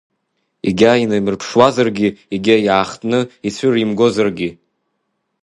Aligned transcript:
Егьа 0.67 0.93
инаимырԥшуазаргьы, 1.03 2.09
егьа 2.35 2.55
иаахтны 2.65 3.19
ицәыримгозаргьы… 3.47 4.49